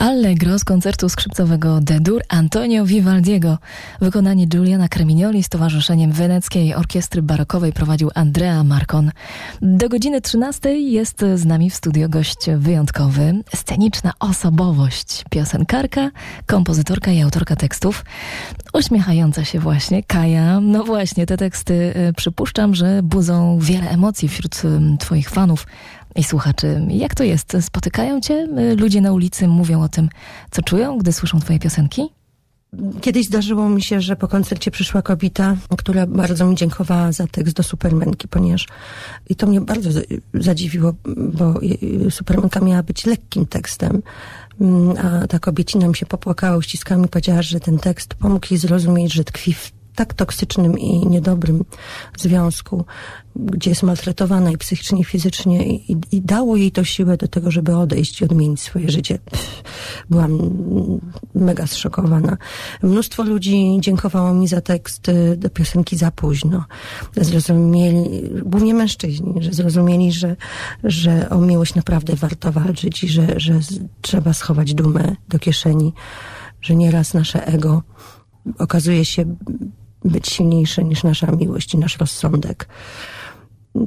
Allegro 0.00 0.58
z 0.58 0.64
koncertu 0.64 1.08
skrzypcowego 1.08 1.80
D-dur 1.80 2.22
Antonio 2.28 2.86
Vivaldiego. 2.86 3.58
Wykonanie 4.00 4.46
Giuliana 4.46 4.88
Cremignoli 4.88 5.42
z 5.42 5.48
Towarzyszeniem 5.48 6.12
Weneckiej 6.12 6.74
Orkiestry 6.74 7.22
Barokowej 7.22 7.72
prowadził 7.72 8.10
Andrea 8.14 8.64
Marcon. 8.64 9.10
Do 9.62 9.88
godziny 9.88 10.20
13 10.20 10.80
jest 10.80 11.24
z 11.34 11.44
nami 11.44 11.70
w 11.70 11.74
studio 11.74 12.08
gość 12.08 12.38
wyjątkowy, 12.56 13.42
sceniczna 13.56 14.12
osobowość, 14.20 15.24
piosenkarka, 15.30 16.10
kompozytorka 16.46 17.10
i 17.10 17.22
autorka 17.22 17.56
tekstów. 17.56 18.04
Uśmiechająca 18.72 19.44
się 19.44 19.58
właśnie 19.58 20.02
Kaja. 20.02 20.60
No 20.60 20.84
właśnie, 20.84 21.26
te 21.26 21.36
teksty 21.36 21.74
y, 22.08 22.12
przypuszczam, 22.12 22.74
że 22.74 23.00
budzą 23.02 23.58
wiele 23.58 23.90
emocji 23.90 24.28
wśród 24.28 24.62
twoich 24.98 25.30
fanów 25.30 25.66
i 26.16 26.24
słuchaczy. 26.24 26.86
Jak 26.88 27.14
to 27.14 27.24
jest? 27.24 27.56
Spotykają 27.60 28.20
cię 28.20 28.48
y, 28.72 28.76
ludzie 28.76 29.00
na 29.00 29.12
ulicy, 29.12 29.48
mówią 29.48 29.82
o 29.82 29.88
tym, 29.88 30.08
co 30.50 30.62
czują, 30.62 30.98
gdy 30.98 31.12
słyszą 31.12 31.40
twoje 31.40 31.58
piosenki? 31.58 32.02
Kiedyś 33.00 33.26
zdarzyło 33.26 33.68
mi 33.68 33.82
się, 33.82 34.00
że 34.00 34.16
po 34.16 34.28
koncercie 34.28 34.70
przyszła 34.70 35.02
kobieta, 35.02 35.56
która 35.78 36.06
bardzo 36.06 36.46
mi 36.46 36.54
dziękowała 36.56 37.12
za 37.12 37.26
tekst 37.26 37.56
do 37.56 37.62
Supermenki, 37.62 38.28
ponieważ 38.28 38.66
i 39.28 39.36
to 39.36 39.46
mnie 39.46 39.60
bardzo 39.60 40.00
zadziwiło, 40.34 40.94
bo 41.16 41.54
Supermenka 42.10 42.60
miała 42.60 42.82
być 42.82 43.06
lekkim 43.06 43.46
tekstem, 43.46 44.02
mm, 44.60 44.96
a 45.06 45.26
ta 45.26 45.38
kobiecina 45.38 45.88
mi 45.88 45.96
się 45.96 46.06
popłakała, 46.06 46.56
uściskała 46.56 47.02
mi 47.02 47.08
powiedziała, 47.08 47.42
że 47.42 47.60
ten 47.60 47.78
tekst 47.78 48.14
pomógł 48.14 48.46
jej 48.50 48.58
zrozumieć, 48.58 49.12
że 49.12 49.24
tkwi 49.24 49.52
w 49.52 49.72
tak 49.94 50.14
toksycznym 50.14 50.78
i 50.78 51.06
niedobrym 51.06 51.64
związku, 52.18 52.84
gdzie 53.36 53.70
jest 53.70 53.82
maltretowana 53.82 54.50
i 54.50 54.58
psychicznie, 54.58 55.00
i 55.00 55.04
fizycznie 55.04 55.66
i, 55.66 55.96
i 56.12 56.22
dało 56.22 56.56
jej 56.56 56.72
to 56.72 56.84
siłę 56.84 57.16
do 57.16 57.28
tego, 57.28 57.50
żeby 57.50 57.76
odejść 57.76 58.20
i 58.20 58.24
odmienić 58.24 58.60
swoje 58.60 58.90
życie. 58.90 59.18
Byłam 60.10 60.38
mega 61.34 61.66
zszokowana. 61.66 62.36
Mnóstwo 62.82 63.22
ludzi 63.22 63.78
dziękowało 63.80 64.34
mi 64.34 64.48
za 64.48 64.60
tekst 64.60 65.08
y, 65.08 65.36
do 65.36 65.50
piosenki 65.50 65.96
za 65.96 66.10
późno. 66.10 66.64
Zrozumieli, 67.16 68.30
głównie 68.44 68.74
mężczyźni, 68.74 69.34
że 69.42 69.52
zrozumieli, 69.52 70.12
że, 70.12 70.36
że 70.84 71.30
o 71.30 71.38
miłość 71.38 71.74
naprawdę 71.74 72.16
warto 72.16 72.52
walczyć 72.52 73.04
i 73.04 73.08
że, 73.08 73.26
że 73.36 73.60
trzeba 74.00 74.32
schować 74.32 74.74
dumę 74.74 75.16
do 75.28 75.38
kieszeni, 75.38 75.92
że 76.60 76.76
nieraz 76.76 77.14
nasze 77.14 77.46
ego 77.46 77.82
okazuje 78.58 79.04
się 79.04 79.36
być 80.04 80.28
silniejsze 80.28 80.84
niż 80.84 81.02
nasza 81.02 81.32
miłość 81.32 81.74
i 81.74 81.78
nasz 81.78 81.98
rozsądek. 81.98 82.68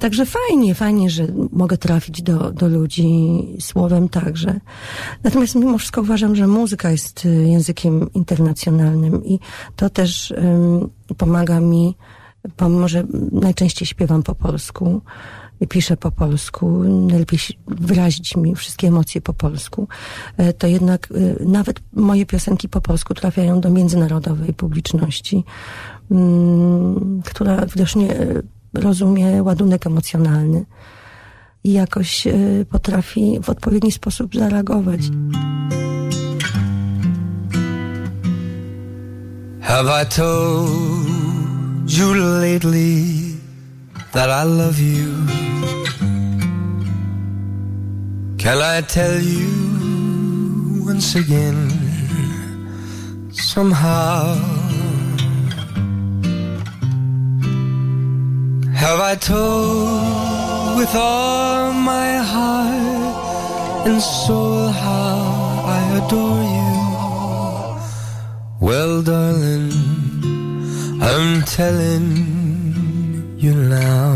Także 0.00 0.26
fajnie, 0.26 0.74
fajnie, 0.74 1.10
że 1.10 1.26
mogę 1.52 1.78
trafić 1.78 2.22
do, 2.22 2.52
do 2.52 2.68
ludzi 2.68 3.08
słowem 3.60 4.08
także. 4.08 4.60
Natomiast 5.24 5.54
mimo 5.54 5.78
wszystko 5.78 6.00
uważam, 6.00 6.36
że 6.36 6.46
muzyka 6.46 6.90
jest 6.90 7.24
y, 7.24 7.28
językiem 7.28 8.12
internacjonalnym 8.12 9.24
i 9.24 9.38
to 9.76 9.90
też 9.90 10.34
um, 10.36 10.90
pomaga 11.16 11.60
mi, 11.60 11.96
pomimo 12.56 12.88
że 12.88 13.04
najczęściej 13.32 13.86
śpiewam 13.86 14.22
po 14.22 14.34
polsku, 14.34 15.00
piszę 15.68 15.96
po 15.96 16.10
polsku, 16.10 16.82
najlepiej 16.84 17.38
wyrazić 17.66 18.36
mi 18.36 18.54
wszystkie 18.54 18.88
emocje 18.88 19.20
po 19.20 19.34
polsku, 19.34 19.88
e, 20.36 20.52
to 20.52 20.66
jednak 20.66 21.08
e, 21.10 21.44
nawet 21.44 21.80
moje 21.92 22.26
piosenki 22.26 22.68
po 22.68 22.80
polsku 22.80 23.14
trafiają 23.14 23.60
do 23.60 23.70
międzynarodowej 23.70 24.54
publiczności, 24.54 25.44
mm, 26.10 27.22
która 27.24 27.66
widocznie 27.66 28.16
e, 28.16 28.42
rozumie 28.74 29.42
ładunek 29.42 29.86
emocjonalny 29.86 30.64
i 31.64 31.72
jakoś 31.72 32.28
potrafi 32.70 33.38
w 33.42 33.50
odpowiedni 33.50 33.92
sposób 33.92 34.34
zareagować. 34.34 35.00
Have 39.60 40.02
I 40.02 40.06
told 40.06 41.90
you 41.98 42.14
lately 42.14 43.31
that 44.12 44.28
I 44.28 44.42
love 44.42 44.78
you. 44.78 45.26
Can 48.36 48.58
I 48.58 48.82
tell 48.82 49.18
you 49.18 50.84
once 50.84 51.14
again, 51.14 51.70
somehow? 53.32 54.34
Have 58.74 59.00
I 59.00 59.14
told 59.14 60.76
with 60.76 60.94
all 60.94 61.72
my 61.72 62.16
heart 62.16 63.86
and 63.86 64.02
soul 64.02 64.68
how 64.68 65.62
I 65.78 65.80
adore 66.00 66.42
you? 66.58 66.72
Well, 68.60 69.02
darling, 69.02 69.72
I'm 71.00 71.42
telling 71.42 72.41
you 73.42 73.54
now. 73.54 74.11